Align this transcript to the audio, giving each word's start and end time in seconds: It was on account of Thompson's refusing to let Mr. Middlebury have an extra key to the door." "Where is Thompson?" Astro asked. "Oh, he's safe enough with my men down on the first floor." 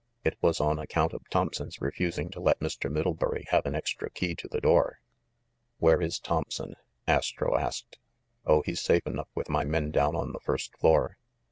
It 0.23 0.35
was 0.41 0.59
on 0.59 0.79
account 0.79 1.13
of 1.13 1.29
Thompson's 1.29 1.79
refusing 1.79 2.31
to 2.31 2.39
let 2.39 2.59
Mr. 2.59 2.91
Middlebury 2.91 3.45
have 3.49 3.67
an 3.67 3.75
extra 3.75 4.09
key 4.09 4.33
to 4.33 4.47
the 4.47 4.59
door." 4.59 4.97
"Where 5.77 6.01
is 6.01 6.17
Thompson?" 6.19 6.73
Astro 7.07 7.55
asked. 7.55 7.99
"Oh, 8.43 8.63
he's 8.63 8.81
safe 8.81 9.05
enough 9.05 9.29
with 9.35 9.47
my 9.47 9.63
men 9.63 9.91
down 9.91 10.15
on 10.15 10.31
the 10.31 10.39
first 10.39 10.75
floor." 10.79 11.19